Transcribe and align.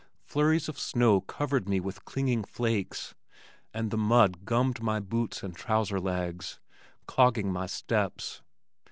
Flurries 0.23 0.67
of 0.67 0.79
snow 0.79 1.21
covered 1.21 1.69
me 1.69 1.79
with 1.79 2.05
clinging 2.05 2.43
flakes, 2.43 3.13
and 3.71 3.91
the 3.91 3.97
mud 3.99 4.45
"gummed" 4.45 4.81
my 4.81 4.99
boots 4.99 5.43
and 5.43 5.55
trouser 5.55 5.99
legs, 5.99 6.59
clogging 7.05 7.51
my 7.53 7.67
steps. 7.67 8.41